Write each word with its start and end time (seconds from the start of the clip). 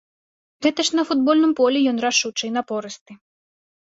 Гэта 0.65 0.79
ж 0.87 0.95
на 0.99 1.03
футбольным 1.09 1.51
полі 1.59 1.79
ён 1.91 1.97
рашучы 2.05 2.43
і 2.49 2.53
напорысты. 2.57 3.11